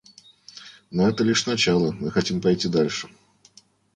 [0.89, 3.07] Но это лишь начало; мы хотим пойти дальше.